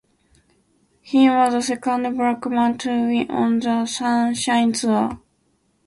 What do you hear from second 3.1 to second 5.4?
on the Sunshine Tour.